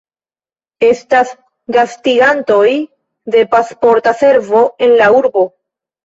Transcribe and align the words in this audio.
Estas 0.91 1.33
gastiganto 1.75 2.55
de 3.33 3.43
Pasporta 3.51 4.15
Servo 4.21 4.63
en 4.79 4.97
la 5.01 5.11
urbo. 5.11 5.45